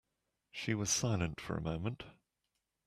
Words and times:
She 0.51 0.73
was 0.73 0.89
silent 0.89 1.39
for 1.39 1.55
a 1.55 1.61
moment. 1.61 2.05